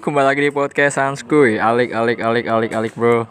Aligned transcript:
kembali 0.00 0.32
lagi 0.32 0.40
di 0.48 0.48
podcast 0.48 0.96
Sanskuy. 0.96 1.60
Alik, 1.60 1.92
alik, 1.92 2.24
alik, 2.24 2.48
alik, 2.48 2.72
alik, 2.72 2.92
bro. 2.96 3.28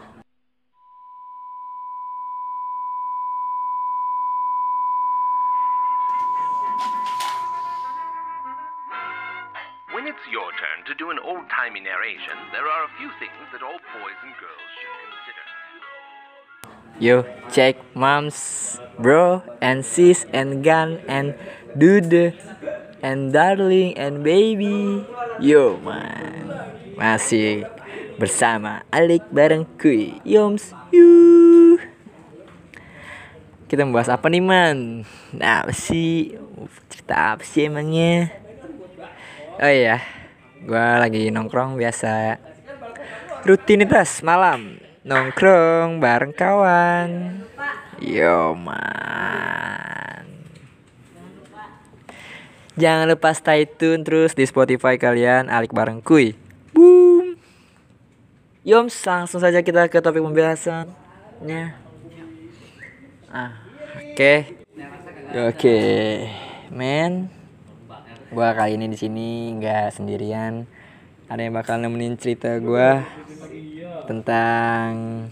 When 9.89 10.05
it's 10.05 10.21
your 10.29 10.53
turn 10.61 10.85
to 10.85 10.93
do 10.93 11.09
an 11.09 11.17
old 11.25 11.49
timey 11.49 11.81
narration, 11.81 12.37
there 12.53 12.69
are 12.69 12.85
a 12.85 12.91
few 13.01 13.09
things 13.17 13.49
that 13.49 13.65
all 13.65 13.81
boys 13.97 14.19
and 14.21 14.37
girls 14.37 14.69
should 14.77 14.93
consider. 15.09 15.45
Yo, 17.01 17.25
check 17.49 17.81
moms, 17.97 18.77
bro, 19.01 19.41
and 19.57 19.81
sis, 19.81 20.29
and 20.37 20.61
gun, 20.61 21.01
and 21.09 21.33
dude, 21.81 22.37
and 23.01 23.33
darling, 23.33 23.97
and 23.97 24.21
baby. 24.21 25.01
Yo, 25.41 25.81
man. 25.81 26.38
Masih 26.99 27.63
bersama 28.19 28.83
Alik 28.91 29.23
bareng 29.31 29.63
Kuy. 29.79 30.19
Yoms, 30.27 30.75
yuh. 30.91 31.79
Kita 33.71 33.87
membahas 33.87 34.11
apa 34.11 34.27
nih, 34.27 34.43
man? 34.43 35.07
Nah, 35.31 35.63
apa 35.63 35.71
sih? 35.71 36.35
Cerita 36.91 37.39
apa 37.39 37.43
sih 37.47 37.71
emangnya? 37.71 38.27
Oh 39.63 39.71
iya, 39.71 40.03
gua 40.67 40.99
lagi 40.99 41.31
nongkrong 41.31 41.79
biasa 41.79 42.35
rutinitas 43.47 44.19
malam 44.19 44.75
nongkrong 45.07 46.03
bareng 46.03 46.35
kawan 46.35 47.39
yo 48.03 48.51
man 48.51 50.27
jangan 52.75 53.07
lupa 53.07 53.31
stay 53.31 53.63
tune 53.63 54.03
terus 54.03 54.35
di 54.35 54.43
Spotify 54.43 54.99
kalian 54.99 55.47
alik 55.47 55.71
bareng 55.71 56.03
kuy 56.03 56.35
boom. 56.73 57.37
Yoms 58.65 58.95
langsung 59.05 59.41
saja 59.41 59.63
kita 59.63 59.87
ke 59.87 59.99
topik 59.99 60.21
pembahasannya. 60.21 61.73
Ah 63.31 63.53
oke. 63.97 64.35
Oke 65.49 65.79
men. 66.73 67.29
Gua 68.29 68.53
kali 68.53 68.77
ini 68.77 68.89
di 68.89 68.97
sini 68.97 69.57
nggak 69.57 69.95
sendirian. 69.97 70.69
Ada 71.29 71.45
yang 71.45 71.53
bakal 71.53 71.81
nemenin 71.81 72.17
cerita 72.17 72.57
gua 72.61 73.05
tentang 74.09 75.29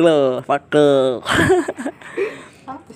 lo 0.00 0.40
fuck 0.40 0.70
lo 0.72 1.20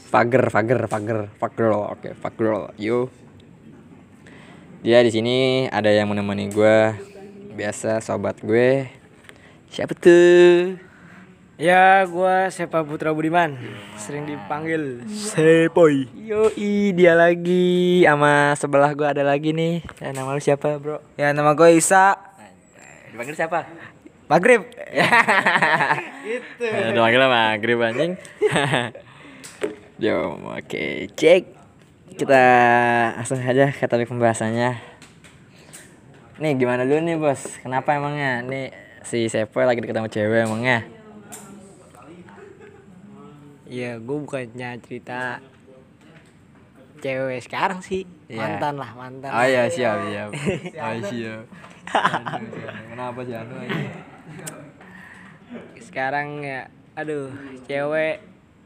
fager 0.08 0.42
fager 0.48 0.80
fager 0.86 1.64
lo 1.66 1.80
oke 1.90 2.14
fuck 2.14 2.36
lo 2.38 2.70
yuk 2.78 3.10
dia 4.84 5.00
di 5.00 5.08
sini 5.08 5.64
ada 5.72 5.88
yang 5.88 6.12
menemani 6.12 6.52
gua. 6.52 6.92
Biasa 7.56 8.04
sobat 8.04 8.36
gue. 8.44 8.84
Siapa 9.72 9.96
tuh? 9.96 10.76
Ya, 11.56 12.04
gua 12.04 12.52
Sepa 12.52 12.84
Putra 12.84 13.16
Budiman, 13.16 13.56
sering 13.96 14.28
dipanggil 14.28 15.08
Sepoy. 15.08 16.04
Yoi 16.12 16.92
dia 16.92 17.16
lagi. 17.16 18.04
Sama 18.04 18.52
sebelah 18.60 18.92
gua 18.92 19.16
ada 19.16 19.24
lagi 19.24 19.56
nih. 19.56 19.80
Ya, 20.04 20.12
nama 20.12 20.36
lu 20.36 20.42
siapa 20.44 20.76
bro? 20.76 21.00
Ya, 21.16 21.32
nama 21.32 21.56
gue 21.56 21.80
Isa. 21.80 22.20
Dipanggil 23.08 23.40
siapa? 23.40 23.64
Maghrib. 24.28 24.68
gitu. 26.28 26.68
Udah 26.68 27.00
panggil 27.08 27.24
maghrib 27.24 27.78
anjing. 27.80 28.12
Yo 30.04 30.36
oke 30.42 31.08
cek 31.16 31.53
kita 32.14 32.44
langsung 33.16 33.38
aja 33.38 33.70
ke 33.70 33.84
topik 33.84 34.06
pembahasannya. 34.06 34.78
Nih 36.34 36.52
gimana 36.54 36.82
dulu 36.82 37.00
nih 37.00 37.16
bos? 37.16 37.58
Kenapa 37.58 37.94
emangnya? 37.94 38.42
Nih 38.42 38.70
si 39.02 39.26
Sepo 39.26 39.62
lagi 39.62 39.82
deket 39.82 39.94
sama 39.94 40.10
cewek 40.10 40.46
emangnya? 40.46 40.86
Iya, 43.64 43.98
gue 43.98 44.16
bukannya 44.22 44.78
cerita 44.80 45.42
cewek 47.02 47.42
sekarang 47.42 47.82
sih, 47.82 48.06
Iya. 48.30 48.38
mantan 48.38 48.78
lah, 48.78 48.90
mantan. 48.94 49.28
oh 49.28 49.44
iya 49.44 49.66
siap 49.66 49.98
siap. 50.06 50.30
Oh 50.84 50.94
siap. 51.04 51.42
Aduh, 51.84 52.64
kenapa 52.88 53.20
sih 53.26 53.34
anu? 53.34 53.54
Sekarang 55.82 56.40
ya, 56.40 56.70
aduh, 56.94 57.28
cewek 57.66 58.22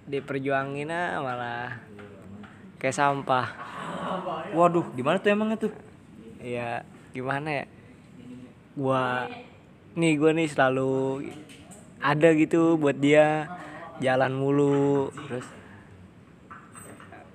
diperjuangin 0.07 0.89
ah 0.89 1.19
malah 1.19 1.83
kayak 2.79 2.97
sampah. 2.97 3.47
waduh 4.55 4.87
gimana 4.95 5.21
tuh 5.21 5.31
emangnya 5.35 5.59
tuh? 5.59 5.73
Ya, 6.41 6.87
gimana 7.13 7.63
ya? 7.63 7.65
Gua 8.79 9.27
nih 9.99 10.15
gua 10.15 10.31
nih 10.33 10.49
selalu 10.49 11.27
ada 11.99 12.29
gitu 12.39 12.79
buat 12.79 12.97
dia. 12.97 13.51
Jalan 13.99 14.39
mulu. 14.39 15.11
Terus 15.11 15.47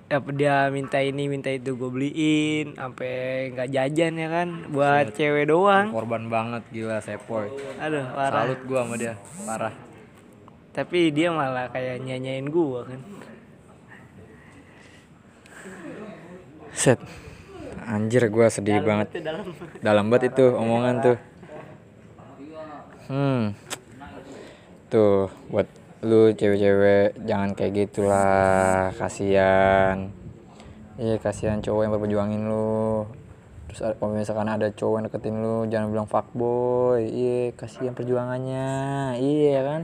ya 0.07 0.21
dia 0.31 0.57
minta 0.69 1.01
ini 1.03 1.27
minta 1.27 1.51
itu 1.51 1.75
gue 1.75 1.89
beliin. 1.91 2.79
Sampai 2.79 3.51
nggak 3.51 3.69
jajan 3.75 4.13
ya 4.15 4.27
kan 4.31 4.47
buat 4.71 5.11
cewek 5.11 5.51
doang. 5.51 5.91
Korban 5.91 6.31
banget 6.31 6.63
gila 6.71 7.03
Sepoy 7.03 7.51
aduh 7.83 8.07
parah. 8.15 8.47
Salut 8.47 8.61
gua 8.63 8.87
sama 8.87 8.95
dia 8.95 9.13
parah. 9.43 9.75
Tapi 10.73 11.13
dia 11.13 11.29
malah 11.29 11.69
kayak 11.69 12.01
nyanyain 12.01 12.47
gue 12.49 12.81
kan 12.87 13.01
set. 16.83 16.99
Anjir 17.87 18.27
gua 18.27 18.51
sedih 18.51 18.83
banget. 18.83 19.07
itu 19.15 19.23
dalam. 19.23 19.47
Dalam 19.79 20.05
banget 20.11 20.35
itu 20.35 20.45
omongan 20.51 20.95
tuh. 20.99 21.17
Hmm. 23.07 23.55
Tuh 24.91 25.31
buat 25.47 25.67
lu 26.03 26.35
cewek-cewek 26.35 27.23
jangan 27.23 27.55
kayak 27.55 27.87
gitulah. 27.87 28.91
Kasihan. 28.99 30.11
Iya 30.99 31.15
kasihan 31.23 31.63
cowok 31.63 31.81
yang 31.87 31.91
berjuangin 31.95 32.41
lu. 32.51 33.07
Terus 33.71 33.97
kalau 33.97 34.13
misalkan 34.13 34.51
ada 34.51 34.67
cowok 34.69 34.95
yang 34.99 35.05
deketin 35.07 35.35
lu 35.39 35.55
jangan 35.71 35.87
bilang 35.91 36.07
fuckboy. 36.07 37.03
Iya 37.03 37.55
kasihan 37.55 37.95
perjuangannya. 37.95 38.67
Iya 39.19 39.59
kan? 39.63 39.81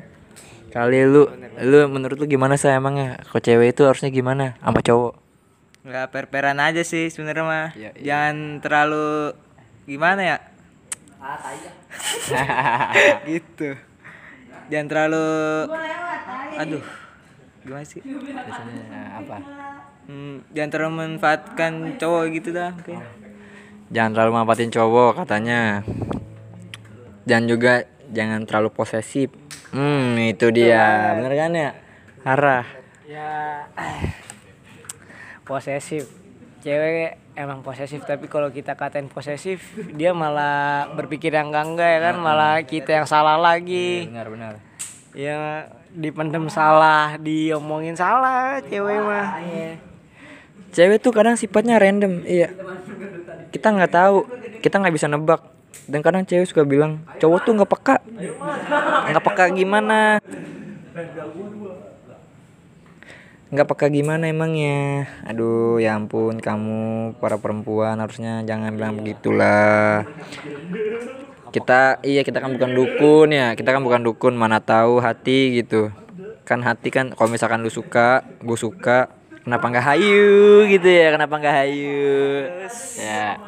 Kali 0.70 1.04
lu 1.04 1.26
lu 1.60 1.78
menurut 1.90 2.16
lu 2.16 2.28
gimana 2.30 2.56
sih 2.56 2.72
emangnya? 2.72 3.20
Kok 3.28 3.42
cewek 3.44 3.76
itu 3.76 3.84
harusnya 3.84 4.14
gimana? 4.14 4.56
Sama 4.62 4.80
cowok 4.80 5.19
nggak 5.90 6.14
per-peran 6.14 6.62
aja 6.62 6.86
sih 6.86 7.10
sebenarnya 7.10 7.44
mah 7.44 7.68
Iya, 7.74 7.92
iya. 7.98 8.04
jangan 8.06 8.62
terlalu 8.62 9.34
gimana 9.84 10.22
ya 10.22 10.38
gitu 13.28 13.76
jangan 14.70 14.88
terlalu 14.88 15.28
aduh 16.56 16.84
gimana 17.66 17.84
sih 17.84 18.00
biasanya 18.06 19.18
apa 19.18 19.38
Hmm, 20.10 20.42
jangan 20.50 20.70
terlalu 20.74 20.92
memanfaatkan 20.96 22.02
cowok 22.02 22.24
gitu 22.34 22.50
dah 22.50 22.74
oke 22.74 22.98
Jangan 23.90 24.10
terlalu 24.10 24.32
manfaatin 24.38 24.70
cowok 24.70 25.22
katanya. 25.22 25.82
Dan 27.26 27.46
juga 27.46 27.86
jangan 28.10 28.46
terlalu 28.46 28.70
posesif. 28.70 29.34
Hmm, 29.70 30.18
itu 30.18 30.50
dia. 30.50 31.14
Bener 31.14 31.34
kan 31.34 31.52
ya? 31.54 31.70
Arah. 32.22 32.66
ya 33.06 33.66
posesif 35.50 36.06
cewek 36.62 37.18
emang 37.34 37.66
posesif 37.66 38.06
tapi 38.06 38.30
kalau 38.30 38.54
kita 38.54 38.78
katain 38.78 39.10
posesif 39.10 39.74
dia 39.98 40.14
malah 40.14 40.94
berpikir 40.94 41.34
yang 41.34 41.50
enggak 41.50 41.66
enggak 41.66 41.90
ya 41.90 42.00
kan 42.12 42.16
malah 42.22 42.62
kita 42.62 43.02
yang 43.02 43.08
salah 43.10 43.42
lagi 43.42 44.06
Benar, 44.06 44.30
benar. 44.30 44.54
ya 45.18 45.66
dipendem 45.90 46.46
salah 46.54 47.18
diomongin 47.18 47.98
salah 47.98 48.62
cewek 48.62 49.02
mah 49.02 49.42
Cewek 50.70 51.02
tuh 51.02 51.10
kadang 51.10 51.34
sifatnya 51.34 51.82
random, 51.82 52.22
iya. 52.30 52.54
Kita 53.50 53.74
nggak 53.74 53.90
tahu, 53.90 54.18
kita 54.62 54.78
nggak 54.78 54.94
bisa 54.94 55.10
nebak. 55.10 55.42
Dan 55.90 56.06
kadang 56.06 56.22
cewek 56.30 56.46
suka 56.46 56.62
bilang, 56.62 57.02
cowok 57.18 57.40
tuh 57.42 57.54
nggak 57.58 57.72
peka. 57.74 57.98
Nggak 59.10 59.26
peka 59.26 59.46
gimana? 59.50 60.22
Nggak 63.50 63.66
peka 63.74 63.88
gimana 63.90 64.30
emangnya? 64.30 65.10
Aduh, 65.26 65.82
ya 65.82 65.98
ampun 65.98 66.38
kamu 66.38 67.18
para 67.18 67.42
perempuan 67.42 67.98
harusnya 67.98 68.46
jangan 68.46 68.78
bilang 68.78 68.94
begitulah. 68.94 70.06
Kita 71.50 71.98
iya 72.06 72.22
kita 72.22 72.46
kan 72.46 72.54
bukan 72.54 72.78
dukun 72.78 73.34
ya, 73.34 73.58
kita 73.58 73.74
kan 73.74 73.82
bukan 73.82 74.06
dukun 74.06 74.38
mana 74.38 74.62
tahu 74.62 75.02
hati 75.02 75.58
gitu. 75.66 75.90
Kan 76.46 76.62
hati 76.62 76.94
kan 76.94 77.10
kalau 77.18 77.34
misalkan 77.34 77.66
lu 77.66 77.74
suka, 77.74 78.22
gue 78.38 78.58
suka, 78.58 79.10
kenapa 79.42 79.66
nggak 79.66 79.86
hayu 79.98 80.70
gitu 80.70 80.86
ya? 80.86 81.10
Kenapa 81.18 81.42
nggak 81.42 81.56
hayu? 81.66 82.46
Ya. 83.02 83.42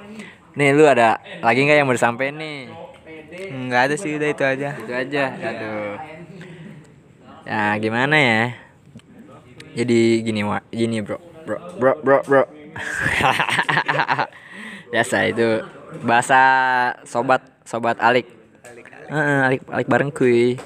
Nih 0.57 0.74
lu 0.74 0.89
ada 0.89 1.21
lagi 1.45 1.62
nggak 1.62 1.77
yang 1.77 1.86
mau 1.86 1.94
disampaikan 1.94 2.42
nih? 2.42 2.74
nggak 3.51 3.81
ada 3.92 3.95
sih 4.00 4.15
udah 4.15 4.30
itu 4.31 4.44
aja 4.48 4.69
Itu 4.81 4.92
aja. 4.98 5.24
Aduh. 5.30 5.94
Ya 7.45 7.77
gimana 7.77 8.15
ya? 8.18 8.71
Jadi 9.72 10.20
gini 10.20 10.44
wa, 10.44 10.60
gini 10.68 11.00
bro, 11.00 11.16
bro, 11.48 11.58
bro, 11.80 11.94
bro, 12.04 12.20
bro. 12.28 12.44
biasa 14.92 15.32
itu 15.32 15.64
bahasa 16.04 16.40
sobat 17.08 17.40
sobat 17.64 17.96
alik. 18.04 18.28
Heeh, 19.12 19.40
alik 19.48 19.62
alik 19.72 19.88
bareng 19.88 20.12
kuy. 20.12 20.60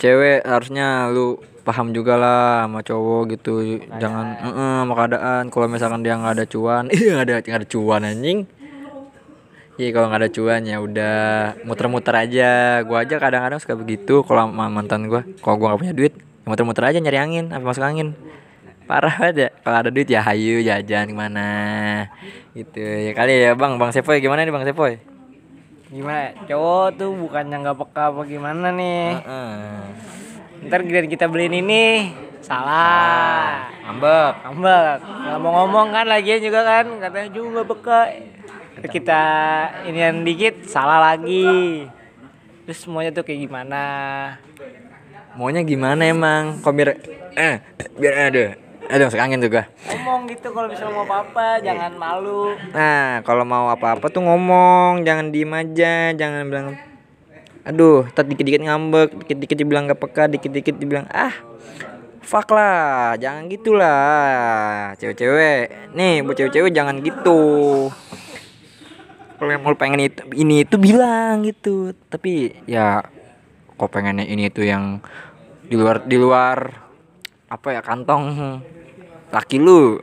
Cewek 0.00 0.40
harusnya 0.48 1.12
lu 1.12 1.36
paham 1.64 1.92
juga 1.92 2.16
lah 2.16 2.64
sama 2.64 2.80
cowok 2.80 3.22
gitu. 3.36 3.52
Jangan 4.00 4.26
heeh, 4.40 4.72
sama 4.84 4.94
keadaan. 4.96 5.42
Kalau 5.52 5.66
misalkan 5.68 6.00
dia 6.04 6.16
nggak 6.16 6.34
ada 6.40 6.46
cuan 6.48 6.84
iya 6.96 7.20
ada 7.20 7.40
nggak 7.40 7.60
ada 7.64 7.68
cuan 7.68 8.02
anjing 8.04 8.38
Iya 9.80 9.96
kalau 9.96 10.12
nggak 10.12 10.20
ada 10.20 10.28
cuan 10.28 10.62
ya 10.68 10.76
udah 10.76 11.16
muter-muter 11.64 12.12
aja. 12.12 12.84
Gua 12.84 13.00
aja 13.00 13.16
kadang-kadang 13.16 13.64
suka 13.64 13.72
begitu 13.80 14.20
kalau 14.28 14.52
sama 14.52 14.68
mantan 14.68 15.08
gua. 15.08 15.24
Kalau 15.40 15.56
gua 15.56 15.72
nggak 15.72 15.80
punya 15.80 15.94
duit, 15.96 16.12
ya 16.20 16.46
muter-muter 16.52 16.84
aja 16.84 17.00
nyari 17.00 17.16
angin, 17.16 17.48
apa 17.48 17.64
masuk 17.64 17.80
angin. 17.80 18.12
Parah 18.84 19.16
banget 19.16 19.36
ya. 19.40 19.48
Kalau 19.64 19.76
ada 19.80 19.88
duit 19.88 20.04
ya 20.04 20.20
hayu 20.20 20.60
jajan 20.60 21.08
ke 21.08 21.16
mana. 21.16 21.48
Gitu 22.52 22.76
ya 22.76 23.16
kali 23.16 23.40
ya 23.40 23.56
bang, 23.56 23.80
bang 23.80 23.88
Sepoy 23.96 24.20
gimana 24.20 24.44
nih 24.44 24.52
bang 24.52 24.68
Sepoy? 24.68 25.00
Gimana? 25.88 26.36
Cowok 26.44 26.88
tuh 27.00 27.10
bukannya 27.16 27.56
nggak 27.64 27.76
peka 27.80 28.04
apa 28.12 28.20
gimana 28.28 28.68
nih? 28.76 29.16
Ntar 30.68 30.84
giliran 30.84 31.08
kita 31.08 31.24
beliin 31.24 31.56
ini 31.56 32.12
salah. 32.44 33.72
Ambek. 33.88 34.44
Ngambek. 34.44 34.96
Nggak 35.08 35.38
mau 35.40 35.50
ngomong 35.64 35.88
kan 35.88 36.04
lagian 36.04 36.44
juga 36.44 36.68
kan 36.68 36.84
katanya 37.00 37.32
juga 37.32 37.64
peka. 37.64 38.00
Ntar 38.80 38.88
Kita 38.96 39.22
inian 39.84 40.24
dikit 40.24 40.64
salah 40.64 41.12
lagi. 41.12 41.84
Terus 42.64 42.80
semuanya 42.80 43.12
tuh 43.12 43.28
kayak 43.28 43.44
gimana? 43.44 43.82
Maunya 45.36 45.60
gimana 45.60 46.00
emang? 46.08 46.64
Kok 46.64 46.72
biar 46.72 46.96
eh 47.36 47.60
biar 48.00 48.14
ada. 48.32 48.56
Aduh, 48.90 49.06
masuk 49.06 49.20
angin 49.20 49.38
tuh 49.38 49.52
gua. 49.52 49.68
Ngomong 49.86 50.32
gitu 50.32 50.48
kalau 50.50 50.66
misalnya 50.72 50.96
mau 50.96 51.04
apa-apa 51.04 51.60
jangan 51.60 51.92
malu. 51.94 52.56
Nah, 52.72 53.20
kalau 53.22 53.44
mau 53.44 53.68
apa-apa 53.68 54.08
tuh 54.08 54.24
ngomong, 54.24 55.04
jangan 55.04 55.28
diem 55.28 55.52
aja, 55.54 56.16
jangan 56.16 56.48
bilang 56.48 56.80
Aduh, 57.68 58.08
tat 58.16 58.24
dikit-dikit 58.26 58.64
ngambek, 58.64 59.12
dikit-dikit 59.22 59.56
dibilang 59.60 59.84
gak 59.92 60.00
peka, 60.00 60.24
dikit-dikit 60.32 60.80
dibilang 60.80 61.04
ah 61.12 61.36
Fuck 62.24 62.50
lah, 62.56 63.14
jangan 63.20 63.46
gitulah 63.52 64.96
Cewek-cewek, 64.96 65.92
nih 65.92 66.24
buat 66.24 66.34
cewek-cewek 66.40 66.72
jangan 66.72 67.04
gitu 67.04 67.92
mau 69.40 69.74
pengen 69.74 70.06
itu, 70.06 70.20
ini 70.36 70.68
itu 70.68 70.76
bilang 70.76 71.42
gitu. 71.44 71.96
Tapi 72.12 72.64
ya, 72.68 73.00
kok 73.74 73.90
pengennya 73.90 74.28
ini 74.28 74.52
itu 74.52 74.60
yang 74.64 75.00
di 75.64 75.74
luar 75.78 76.04
di 76.04 76.16
luar 76.20 76.58
apa 77.48 77.68
ya 77.72 77.80
kantong. 77.80 78.24
Laki 79.32 79.58
lu. 79.58 79.98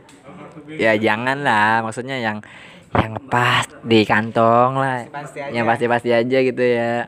Ya 0.68 0.98
jangan 1.00 1.48
lah 1.48 1.86
maksudnya 1.86 2.19
yang 2.19 2.44
yang 2.98 3.13
pas 3.30 3.68
di 3.86 4.04
kantong 4.04 4.80
lah. 4.80 5.06
Pasti 5.12 5.40
aja. 5.44 5.51
yang 5.54 5.66
pasti-pasti 5.68 6.10
aja 6.12 6.38
gitu 6.42 6.63
ya. 6.63 7.07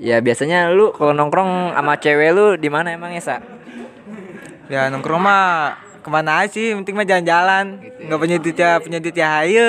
Ya 0.00 0.16
biasanya 0.24 0.72
lu 0.72 0.96
kalau 0.96 1.12
nongkrong 1.12 1.76
sama 1.76 1.98
cewek 2.00 2.30
lu 2.32 2.46
di 2.56 2.72
mana 2.72 2.94
emang 2.96 3.12
ya 3.12 3.20
sa 3.20 3.36
Ya 4.70 4.86
nongkrong 4.86 5.18
mah 5.18 5.89
ke 6.00 6.08
mana 6.08 6.44
aja 6.44 6.56
sih, 6.56 6.72
penting 6.72 6.96
mah 6.96 7.06
jalan-jalan. 7.06 7.78
Nggak 8.08 8.20
punya 8.20 8.36
duit 8.40 8.56
ya, 8.56 8.80
punya 8.80 8.98
duit 8.98 9.16
ya 9.16 9.28
hayu. 9.40 9.68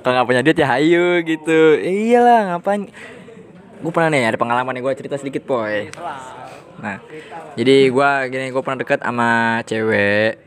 kalau 0.00 0.12
nggak 0.20 0.28
punya 0.28 0.42
duit 0.44 0.58
ya 0.58 0.66
hayu 0.68 1.20
gitu. 1.24 1.60
Eh, 1.80 2.12
iyalah 2.12 2.56
ngapain? 2.56 2.88
Gue 3.84 3.92
pernah 3.92 4.08
nih 4.08 4.32
ada 4.32 4.40
pengalaman 4.40 4.72
nih 4.72 4.80
gue 4.80 4.92
cerita 4.96 5.20
sedikit 5.20 5.44
boy. 5.44 5.92
Nah 6.80 7.04
jadi 7.52 7.92
gue 7.92 8.10
gini 8.32 8.48
gue 8.48 8.62
pernah 8.64 8.80
deket 8.80 9.04
sama 9.04 9.60
cewek. 9.68 10.40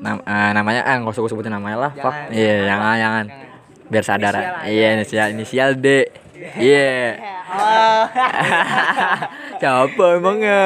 Nam- 0.00 0.24
eh, 0.24 0.50
namanya 0.56 0.88
ah 0.88 0.96
nggak 0.96 1.12
usah 1.12 1.20
gue 1.20 1.32
sebutin 1.36 1.52
namanya 1.52 1.88
lah 1.88 1.92
fuck. 1.92 2.16
Iya 2.32 2.64
jangan. 2.64 2.96
jangan 2.96 3.24
biar 3.92 4.04
sadar. 4.08 4.34
Iya 4.64 4.88
inisial 4.96 5.28
inisial 5.36 5.70
D. 5.76 6.08
Iya. 6.56 7.20
Siapa 9.60 10.04
emangnya 10.16 10.64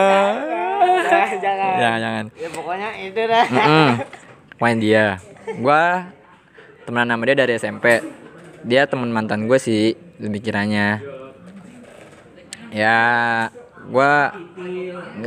jangan. 1.75 1.83
jangan 1.83 2.01
jangan 2.01 2.25
Ya 2.39 2.49
pokoknya 2.51 2.89
itu 3.01 3.21
dah. 3.27 3.47
Mm-mm. 3.51 3.89
Main 4.63 4.79
dia. 4.79 5.07
Gua 5.61 5.83
temenan 6.85 7.17
sama 7.17 7.23
dia 7.27 7.37
dari 7.37 7.53
SMP. 7.57 7.85
Dia 8.65 8.89
teman 8.89 9.13
mantan 9.13 9.45
gue 9.45 9.59
sih 9.61 9.93
lebih 10.23 10.41
kiranya. 10.41 11.05
Ya, 12.75 12.99
gua 13.87 14.35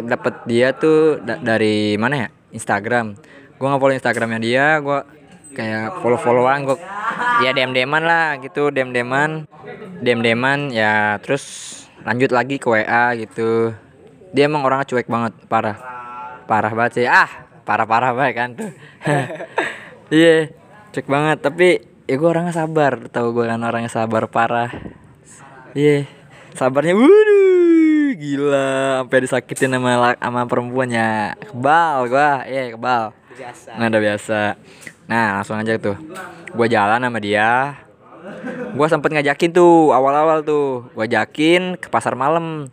dapet 0.03 0.33
dia 0.49 0.73
tuh 0.73 1.21
da- 1.21 1.39
dari 1.39 1.95
mana 1.95 2.27
ya? 2.27 2.29
Instagram. 2.51 3.15
Gua 3.55 3.73
nggak 3.73 3.81
follow 3.81 3.95
Instagramnya 3.95 4.39
dia, 4.41 4.65
gua 4.81 5.05
kayak 5.53 6.01
follow 6.01 6.19
followan 6.21 6.69
gua 6.69 6.77
ya 7.41 7.49
dem 7.49 7.73
deman 7.73 8.05
lah 8.05 8.37
gitu 8.37 8.69
dem 8.69 8.93
deman 8.93 9.49
dem 10.05 10.21
deman 10.21 10.69
ya 10.69 11.17
terus 11.17 11.73
lanjut 12.05 12.29
lagi 12.29 12.61
ke 12.61 12.69
WA 12.69 13.17
gitu 13.17 13.73
dia 14.37 14.45
emang 14.45 14.61
orangnya 14.61 14.85
cuek 14.85 15.09
banget 15.09 15.33
parah 15.49 15.77
parah 16.47 16.71
banget 16.71 17.03
sih. 17.03 17.05
Ah 17.05 17.47
parah 17.67 17.83
parah 17.83 18.11
banget 18.15 18.33
kan 18.33 18.49
tuh. 18.55 18.71
Iya 20.07 20.55
cuek 20.95 21.03
banget. 21.11 21.43
Tapi 21.43 21.83
ya 22.07 22.15
gue 22.15 22.29
orangnya 22.31 22.55
sabar. 22.55 23.11
Tahu 23.11 23.35
gue 23.35 23.45
kan 23.51 23.59
orangnya 23.59 23.91
sabar 23.91 24.23
parah. 24.31 24.71
Iya 25.75 26.07
sabarnya 26.55 26.95
wuduh 26.95 28.15
gila. 28.15 29.03
Sampai 29.03 29.19
disakitin 29.27 29.75
sama 29.75 30.15
sama 30.15 30.41
perempuannya 30.47 31.35
kebal 31.51 32.07
gua. 32.07 32.47
Iya 32.47 32.71
kebal. 32.71 33.11
Biasa. 33.37 33.69
nah 33.77 33.85
udah 33.91 34.01
biasa. 34.01 34.39
Nah 35.05 35.27
langsung 35.37 35.59
aja 35.59 35.75
tuh. 35.75 35.99
Gue 36.55 36.67
jalan 36.71 37.03
sama 37.03 37.19
dia. 37.19 37.83
Gue 38.73 38.87
sempet 38.87 39.11
ngajakin 39.11 39.51
tuh 39.51 39.91
awal-awal 39.91 40.41
tuh. 40.41 40.87
Gue 40.95 41.03
ajakin 41.03 41.75
ke 41.75 41.91
pasar 41.91 42.15
malam. 42.15 42.71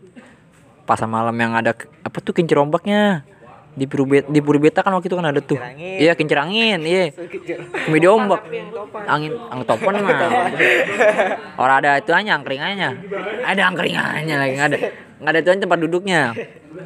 Pasar 0.87 1.11
malam 1.11 1.35
yang 1.35 1.59
ada 1.59 1.75
apa 2.07 2.19
tuh 2.23 2.31
kincir 2.31 2.63
ombaknya 2.63 3.27
di 3.75 3.91
Purubeta 3.91 4.31
di 4.31 4.39
Purubeta 4.39 4.81
kan 4.87 4.95
waktu 4.95 5.11
itu 5.11 5.17
kan 5.19 5.27
ada 5.27 5.43
tuh. 5.43 5.59
Iya 5.79 6.15
kincir 6.15 6.39
angin 6.39 6.79
iya. 6.87 7.11
Komedi 7.87 8.07
ombak 8.07 8.47
angin 9.11 9.35
angin 9.51 9.67
topan 9.67 9.99
mah. 9.99 10.15
Orang 11.63 11.77
ada 11.83 11.99
itu 11.99 12.15
aja 12.15 12.39
angkringannya. 12.39 12.91
Ada 13.43 13.63
angkringannya 13.75 14.35
lagi 14.39 14.53
nggak 14.55 14.69
ada 14.71 14.79
nggak 15.19 15.31
ada 15.35 15.39
itu 15.43 15.51
aja 15.51 15.61
tempat 15.67 15.79
duduknya. 15.83 16.23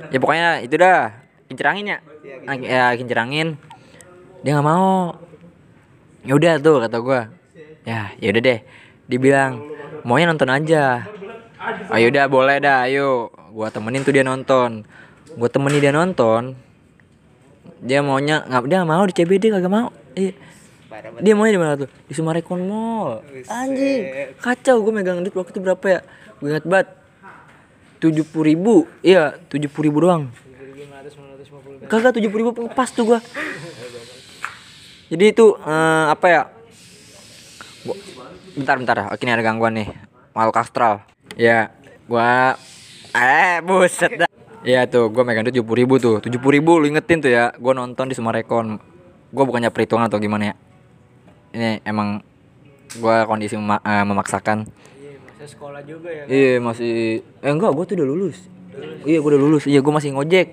Ya 0.08 0.17
pokoknya 0.17 0.49
itu 0.64 0.75
dah 0.81 1.12
kincir 1.49 1.64
anginnya 1.69 2.00
Ang- 2.49 2.64
ya 2.64 2.96
kincir 2.96 3.20
angin. 3.20 3.61
Dia 4.40 4.56
nggak 4.56 4.67
mau. 4.67 5.12
Ya 6.25 6.32
udah 6.40 6.52
tuh 6.56 6.81
kata 6.81 6.96
gua. 7.05 7.29
Ya 7.85 8.16
ya 8.16 8.33
udah 8.33 8.42
deh. 8.42 8.61
Dibilang 9.04 9.61
maunya 10.09 10.25
nonton 10.25 10.49
aja. 10.49 11.04
Ayo 11.92 12.09
udah 12.09 12.25
boleh 12.33 12.64
dah 12.64 12.88
ayo. 12.88 13.28
Gua 13.52 13.68
temenin 13.68 14.09
tuh 14.09 14.16
dia 14.16 14.25
nonton. 14.25 14.88
Gua 15.37 15.52
temenin 15.52 15.85
dia 15.85 15.92
nonton 15.92 16.67
dia 17.82 18.00
maunya 18.02 18.42
nggak 18.47 18.66
dia 18.66 18.82
mau 18.82 19.04
di 19.06 19.14
CBD 19.14 19.54
kagak 19.54 19.70
mau. 19.70 19.88
Iya. 20.14 20.32
Dia 21.23 21.32
maunya 21.37 21.52
di 21.54 21.61
mana 21.61 21.73
tuh? 21.78 21.88
Di 22.08 22.12
Sumarekon 22.16 22.66
Mall. 22.66 23.23
Anjing. 23.47 24.35
Kacau 24.42 24.82
gue 24.82 24.92
megang 24.92 25.23
duit 25.23 25.35
waktu 25.35 25.52
itu 25.54 25.61
berapa 25.62 25.87
ya? 25.87 26.00
Gue 26.42 26.49
ingat 26.54 26.66
banget. 26.66 26.88
tujuh 27.99 28.23
puluh 28.30 28.47
ribu. 28.47 28.75
Iya 29.02 29.35
tujuh 29.50 29.66
puluh 29.70 29.90
ribu 29.90 29.99
doang. 30.06 30.30
kagak 31.88 32.14
tujuh 32.20 32.28
puluh 32.30 32.52
ribu 32.52 32.68
pas 32.70 32.87
tuh 32.92 33.02
gua. 33.02 33.18
Jadi 35.08 35.25
itu 35.35 35.56
eh, 35.56 36.06
apa 36.12 36.26
ya? 36.28 36.42
Gua- 37.82 37.99
bentar 38.54 38.76
bentar. 38.78 38.97
Oke 39.11 39.26
ini 39.26 39.35
ada 39.35 39.42
gangguan 39.42 39.75
nih. 39.75 39.88
Makhluk 40.37 40.62
astral 40.62 41.02
ya 41.35 41.75
gua 42.06 42.54
eh 43.12 43.61
buset 43.61 44.25
dah 44.25 44.27
Iya 44.61 44.85
tuh, 44.85 45.09
gua 45.09 45.23
megang 45.23 45.47
duit 45.47 45.55
tujuh 45.55 45.65
puluh 45.65 45.79
ribu 45.81 45.95
tuh, 45.97 46.19
tujuh 46.19 46.38
puluh 46.38 46.59
ribu, 46.59 46.77
lu 46.77 46.87
ingetin 46.87 47.19
tuh 47.19 47.31
ya, 47.31 47.55
gua 47.57 47.73
nonton 47.73 48.11
di 48.11 48.15
Sumarekon, 48.15 48.83
gua 49.31 49.45
bukannya 49.47 49.71
perhitungan 49.71 50.11
atau 50.11 50.19
gimana 50.19 50.50
ya, 50.50 50.55
ini 51.53 51.71
emang 51.83 52.21
gua 52.99 53.23
kondisi 53.25 53.55
mema- 53.55 53.81
eh, 53.81 54.03
memaksakan, 54.03 54.67
Saya 55.38 55.47
sekolah 55.47 55.81
juga 55.87 56.11
ya. 56.11 56.25
Iya 56.27 56.59
masih 56.59 57.23
eh 57.23 57.47
enggak 57.47 57.71
gua 57.71 57.87
tuh 57.87 57.95
udah 57.95 58.09
lulus. 58.11 58.38
Iya 59.07 59.23
gua 59.23 59.31
udah 59.31 59.41
lulus. 59.41 59.65
Iya 59.65 59.79
gua 59.79 59.95
masih 59.95 60.11
ngojek. 60.11 60.49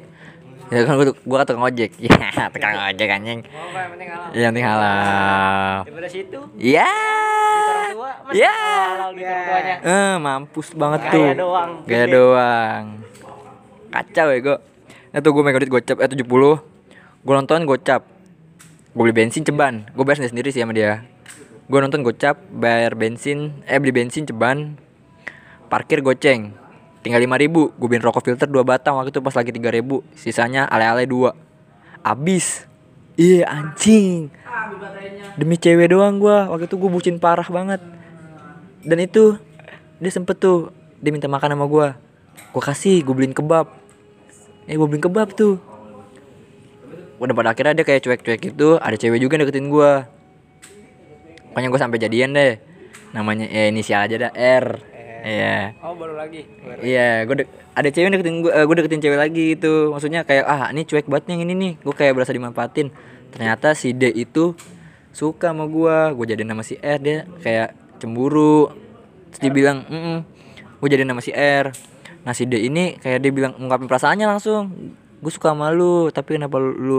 Ya 0.69 0.81
kan 0.85 0.93
gua 1.01 1.37
kan 1.41 1.45
tukang 1.49 1.65
ojek. 1.65 1.89
Iya 2.05 2.13
tukang 2.53 2.77
ojek 2.93 3.09
anjing. 3.09 3.39
Apa 3.41 3.77
yang 3.81 3.89
penting 3.97 4.09
halal. 4.13 4.29
Iya 4.29 4.41
yang 4.45 4.51
penting 4.53 4.67
halal. 4.69 5.73
Daripada 5.81 6.09
situ. 6.13 6.39
Iya. 6.61 6.89
Masih 8.25 8.37
Iya. 8.37 8.55
di 9.09 9.23
tuanya. 9.25 9.75
Eh 9.81 10.13
mampus 10.21 10.67
banget 10.73 11.01
Gaya 11.01 11.13
tuh. 11.13 11.25
doang, 11.33 11.71
Gaya 11.85 12.05
doang. 12.05 12.83
Kacau 13.95 14.27
ya 14.35 14.39
gua. 14.43 14.57
Nah 15.15 15.19
tuh 15.23 15.31
gua 15.31 15.47
megang 15.47 15.63
duit 15.63 15.71
gocap 15.79 16.03
eh 16.03 16.11
70. 16.11 16.27
Gua 17.23 17.33
nonton 17.39 17.63
gocap. 17.63 18.03
Gua 18.91 19.01
beli 19.07 19.15
bensin 19.15 19.47
ceban. 19.47 19.87
Gua 19.95 20.03
bayar 20.03 20.27
sendiri 20.27 20.51
sih 20.51 20.59
sama 20.59 20.75
dia. 20.75 21.07
Gua 21.71 21.79
nonton 21.79 22.03
gocap, 22.03 22.35
bayar 22.51 22.99
bensin, 22.99 23.63
eh 23.63 23.79
beli 23.79 23.95
bensin 23.95 24.27
ceban. 24.27 24.75
Parkir 25.71 26.03
goceng. 26.03 26.51
Tinggal 27.05 27.21
5000 27.21 27.37
ribu 27.45 27.69
Gue 27.77 27.85
beliin 27.85 28.01
rokok 28.01 28.25
filter 28.25 28.49
2 28.49 28.65
batang 28.65 28.97
waktu 28.97 29.13
itu 29.13 29.21
pas 29.21 29.37
lagi 29.37 29.53
3000 29.53 29.77
ribu 29.77 30.01
Sisanya 30.17 30.65
ale-ale 30.65 31.05
2 31.05 32.01
Abis 32.01 32.65
Iya 33.13 33.45
anjing 33.45 34.33
demi 35.35 35.59
cewek 35.59 35.91
doang 35.91 36.19
gua 36.19 36.47
waktu 36.47 36.67
itu 36.67 36.75
gue 36.79 36.89
bucin 36.91 37.15
parah 37.19 37.45
banget 37.47 37.83
dan 38.87 38.97
itu 39.03 39.35
dia 39.99 40.11
sempet 40.11 40.39
tuh 40.39 40.71
dia 41.03 41.11
minta 41.11 41.27
makan 41.27 41.55
sama 41.55 41.65
gua 41.67 41.87
gua 42.55 42.63
kasih 42.63 43.03
gue 43.03 43.13
beliin 43.13 43.35
kebab 43.35 43.67
eh 44.65 44.73
gue 44.73 44.87
beliin 44.87 45.03
kebab 45.03 45.33
tuh 45.33 45.61
udah 47.15 47.31
pada 47.31 47.55
akhirnya 47.55 47.79
dia 47.79 47.85
kayak 47.87 48.01
cuek-cuek 48.03 48.39
gitu 48.43 48.75
ada 48.75 48.95
cewek 48.99 49.17
juga 49.17 49.39
deketin 49.39 49.71
gua 49.71 50.09
pokoknya 51.51 51.69
gue 51.71 51.79
sampai 51.79 51.99
jadian 52.01 52.35
deh 52.35 52.59
namanya 53.15 53.47
ya 53.47 53.71
inisial 53.71 54.03
aja 54.03 54.27
dah 54.27 54.31
R 54.35 54.65
iya 55.23 55.71
oh 55.79 55.95
baru 55.95 56.19
lagi 56.19 56.43
Iya, 56.83 57.23
gue 57.23 57.45
dek- 57.45 57.51
ada 57.71 57.87
cewek 57.87 58.09
deketin 58.11 58.43
gue, 58.43 58.51
gue 58.51 58.75
deketin 58.75 59.01
cewek 59.01 59.19
lagi 59.19 59.43
gitu. 59.55 59.89
Maksudnya 59.95 60.27
kayak 60.27 60.43
ah 60.43 60.69
ini 60.69 60.83
cuek 60.83 61.07
banget 61.07 61.33
yang 61.33 61.41
ini 61.47 61.53
nih. 61.55 61.73
Gue 61.81 61.95
kayak 61.95 62.13
berasa 62.17 62.35
dimanfaatin. 62.35 62.91
Ternyata 63.31 63.71
si 63.73 63.95
D 63.95 64.11
itu 64.11 64.53
suka 65.11 65.55
sama 65.55 65.65
gue. 65.65 65.97
Gue 66.13 66.25
jadi 66.27 66.43
nama 66.43 66.61
si 66.61 66.75
R 66.77 66.99
dia 66.99 67.23
kayak 67.39 67.73
cemburu. 68.01 68.69
Terus 69.31 69.39
dia 69.39 69.51
bilang, 69.53 69.87
mm 69.87 70.17
gue 70.83 70.89
jadi 70.91 71.03
nama 71.07 71.21
si 71.23 71.31
R. 71.31 71.71
Nah 72.25 72.33
si 72.33 72.49
D 72.49 72.57
ini 72.59 72.97
kayak 72.97 73.21
dia 73.21 73.31
bilang 73.31 73.53
ungkapin 73.55 73.85
perasaannya 73.85 74.25
langsung. 74.25 74.73
Gue 75.21 75.31
suka 75.31 75.53
sama 75.55 75.71
lu, 75.71 76.11
tapi 76.11 76.37
kenapa 76.37 76.59
lu, 76.59 76.73
lu 76.75 76.97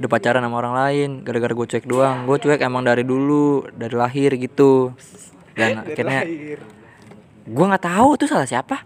udah 0.00 0.08
pacaran 0.08 0.40
sama 0.40 0.56
orang 0.60 0.74
lain? 0.76 1.08
Gara-gara 1.24 1.52
gue 1.52 1.66
cuek 1.66 1.84
doang. 1.88 2.24
Gue 2.24 2.36
cuek 2.40 2.62
emang 2.62 2.86
dari 2.86 3.02
dulu, 3.02 3.66
dari 3.72 3.92
lahir 3.96 4.36
gitu. 4.36 4.92
Dan 5.56 5.84
akhirnya 5.84 6.24
gue 7.46 7.64
nggak 7.64 7.84
tahu 7.86 8.10
tuh 8.18 8.26
salah 8.26 8.48
siapa 8.48 8.82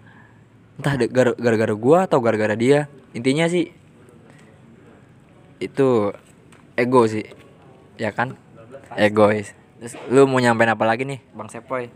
entah 0.76 0.97
gara-gara 1.37 1.73
gue 1.73 1.99
atau 2.09 2.18
gara-gara 2.20 2.52
dia 2.52 2.92
intinya 3.16 3.49
sih 3.49 3.73
itu 5.61 5.88
ego 6.76 7.04
sih 7.09 7.25
ya 7.97 8.12
kan 8.12 8.37
egois 8.97 9.56
Terus, 9.80 9.97
lu 10.12 10.28
mau 10.28 10.40
nyampein 10.44 10.76
apa 10.76 10.85
lagi 10.85 11.09
nih 11.09 11.25
bang 11.32 11.49
Sepoy 11.49 11.88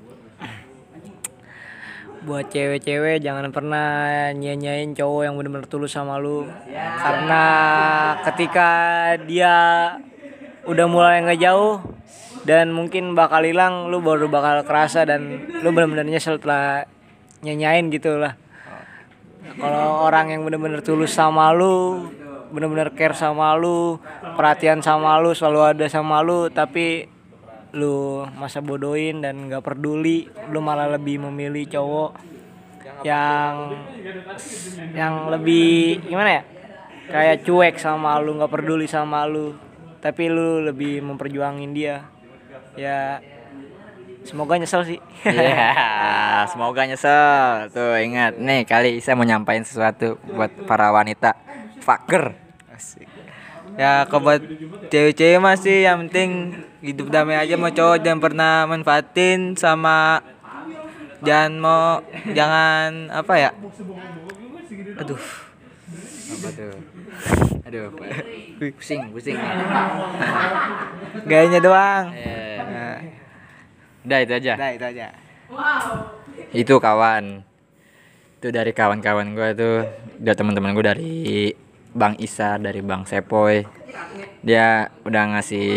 buat 2.25 2.49
cewek-cewek 2.49 3.21
jangan 3.21 3.53
pernah 3.53 4.33
nyanyain 4.33 4.97
cowok 4.97 5.23
yang 5.29 5.35
bener-bener 5.37 5.69
tulus 5.69 5.93
sama 5.93 6.17
lu. 6.17 6.49
Karena 6.73 7.45
ketika 8.25 8.71
dia 9.29 9.55
udah 10.65 10.87
mulai 10.89 11.21
ngejauh 11.29 11.85
dan 12.49 12.73
mungkin 12.73 13.13
bakal 13.13 13.45
hilang 13.45 13.93
lu 13.93 14.01
baru 14.01 14.33
bakal 14.33 14.65
kerasa 14.65 15.05
dan 15.05 15.45
lu 15.61 15.69
bener-bener 15.77 16.09
nyesel 16.09 16.41
setelah 16.41 16.89
nyanyain 17.45 17.93
gitu 17.93 18.17
lah. 18.17 18.41
Kalau 19.61 20.09
orang 20.09 20.33
yang 20.33 20.43
bener-bener 20.49 20.81
tulus 20.81 21.13
sama 21.13 21.53
lu 21.53 22.09
bener-bener 22.55 22.95
care 22.95 23.19
sama 23.19 23.59
lu 23.59 23.99
perhatian 24.39 24.79
sama 24.79 25.19
lu 25.19 25.35
selalu 25.35 25.75
ada 25.75 25.87
sama 25.91 26.23
lu 26.23 26.47
tapi 26.55 27.11
lu 27.75 28.23
masa 28.39 28.63
bodohin 28.63 29.19
dan 29.19 29.51
nggak 29.51 29.67
peduli 29.67 30.31
lu 30.49 30.63
malah 30.63 30.87
lebih 30.95 31.19
memilih 31.27 31.67
cowok 31.67 32.11
yang 33.03 33.75
yang 34.95 35.29
lebih 35.29 36.01
gimana 36.07 36.41
ya 36.41 36.43
kayak 37.11 37.43
cuek 37.45 37.77
sama 37.77 38.17
lu 38.23 38.39
nggak 38.39 38.53
peduli 38.53 38.87
sama 38.87 39.27
lu 39.27 39.59
tapi 39.99 40.31
lu 40.31 40.63
lebih 40.63 41.03
memperjuangin 41.03 41.75
dia 41.75 42.07
ya 42.79 43.19
semoga 44.25 44.57
nyesel 44.57 44.87
sih 44.87 45.01
Iya, 45.25 45.73
semoga 46.53 46.85
nyesel. 46.85 47.73
Tuh 47.73 47.97
ingat, 47.97 48.37
nih 48.37 48.69
kali 48.69 49.01
saya 49.01 49.17
mau 49.17 49.25
nyampain 49.25 49.65
sesuatu 49.65 50.21
buat 50.37 50.53
para 50.69 50.93
wanita. 50.93 51.33
Fucker. 51.81 52.37
Asik. 52.69 53.14
Ya 53.75 54.07
kalau 54.07 54.23
buat 54.25 54.41
cewek-cewek 54.87 55.39
masih 55.39 55.83
yang 55.83 56.07
penting 56.07 56.55
hidup 56.79 57.11
damai 57.11 57.35
aja 57.37 57.57
mau 57.57 57.69
cowok 57.69 57.99
jangan 58.01 58.21
pernah 58.23 58.53
manfaatin 58.65 59.57
sama 59.57 60.23
jangan 61.21 61.53
mau 61.57 61.99
jangan 62.31 63.11
apa 63.11 63.35
ya 63.35 63.51
aduh 64.95 65.19
Apa 66.25 66.49
tuh? 66.51 66.75
Aduh, 67.65 67.89
pusing, 68.59 69.13
pusing. 69.13 69.39
gayanya 71.25 71.61
doang 71.61 72.11
Eh, 72.13 72.59
nah, 72.59 72.97
Udah 74.03 74.19
itu 74.21 74.33
aja. 74.35 74.53
udah 74.55 74.71
itu 74.73 74.85
aja 74.87 75.07
Itu 76.51 76.75
kawan. 76.77 77.45
Itu 78.37 78.47
dari 78.51 78.73
kawan-kawan 78.73 79.33
gue 79.33 79.49
tuh, 79.55 79.77
udah 80.21 80.35
teman-teman 80.35 80.71
gue 80.73 80.85
dari 80.85 81.15
Bang 81.95 82.19
Isa, 82.19 82.59
dari 82.59 82.83
Bang 82.83 83.07
Sepoy. 83.07 83.63
Dia 84.43 84.91
udah 85.07 85.39
ngasih 85.39 85.71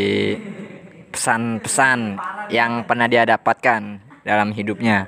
pesan-pesan 1.13 2.17
yang 2.50 2.83
pernah 2.89 3.05
dia 3.05 3.24
dapatkan 3.24 4.01
dalam 4.25 4.51
hidupnya. 4.51 5.07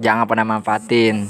Jangan 0.00 0.24
pernah 0.24 0.48
manfaatin, 0.48 1.28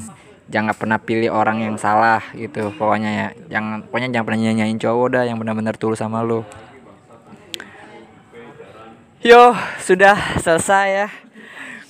jangan 0.48 0.72
pernah 0.72 1.02
pilih 1.02 1.34
orang 1.34 1.60
yang 1.66 1.76
salah 1.76 2.22
gitu. 2.38 2.70
Pokoknya 2.78 3.10
ya, 3.10 3.28
jangan 3.58 3.84
pokoknya 3.90 4.08
jangan 4.14 4.26
pernah 4.30 4.40
nyanyain 4.48 4.78
cowok 4.78 5.06
dah 5.18 5.24
yang 5.26 5.36
benar-benar 5.36 5.74
tulus 5.76 5.98
sama 5.98 6.22
lu. 6.22 6.46
Yo, 9.22 9.54
sudah 9.82 10.18
selesai 10.42 10.86
ya. 10.90 11.08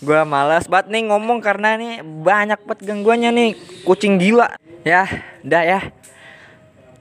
Gua 0.02 0.26
malas 0.26 0.66
banget 0.66 0.90
nih 0.92 1.08
ngomong 1.08 1.38
karena 1.38 1.78
nih 1.78 2.02
banyak 2.02 2.60
banget 2.66 2.80
gangguannya 2.88 3.30
nih. 3.30 3.50
Kucing 3.86 4.18
gila. 4.18 4.52
Ya, 4.82 5.06
udah 5.46 5.62
ya. 5.62 5.80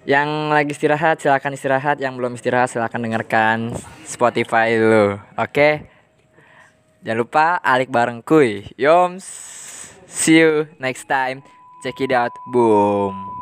Yang 0.01 0.29
lagi 0.50 0.72
istirahat 0.74 1.22
silakan 1.22 1.53
istirahat, 1.53 1.98
yang 2.01 2.17
belum 2.17 2.34
istirahat 2.34 2.74
silakan 2.74 3.05
dengarkan 3.05 3.58
Spotify 4.05 4.74
dulu. 4.74 5.22
Oke. 5.38 5.86
Jangan 7.01 7.17
lupa 7.22 7.46
alik 7.62 7.89
bareng 7.89 8.22
kuy. 8.22 8.65
Yoms. 8.77 9.25
See 10.10 10.41
you 10.41 10.70
next 10.81 11.05
time. 11.05 11.46
Check 11.81 12.01
it 12.01 12.13
out. 12.13 12.34
Boom. 12.50 13.41